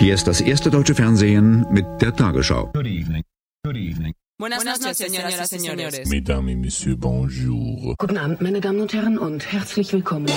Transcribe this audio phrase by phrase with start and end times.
[0.00, 2.70] Hier ist das erste deutsche Fernsehen mit der Tagesschau.
[2.74, 3.22] Good evening.
[3.64, 4.14] Good evening.
[4.38, 6.08] Buenas noches, señoras y señores.
[6.08, 7.94] Mesdames et Messieurs, bonjour.
[7.98, 10.28] Guten Abend, meine Damen und Herren, und herzlich willkommen.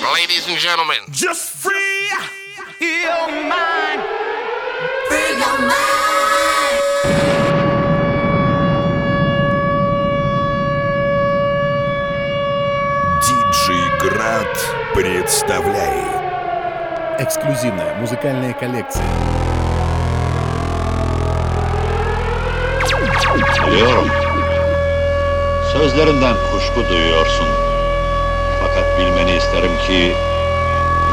[0.00, 1.72] Ladies and gentlemen, Just free
[3.04, 4.02] your mind.
[13.26, 14.54] Диджей Град
[14.94, 16.17] представляет
[17.18, 19.04] Эксклюзивная музыкальная коллекция.
[23.66, 24.08] Biliyorum.
[25.72, 27.46] Sözlerinden kuşku duyuyorsun.
[28.60, 30.12] Fakat bilmeni isterim ki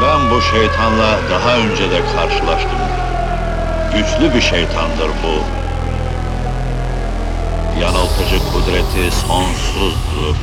[0.01, 2.79] ben bu şeytanla daha önce de karşılaştım.
[3.93, 5.43] Güçlü bir şeytandır bu.
[7.81, 10.35] Yanıltıcı kudreti sonsuzdur.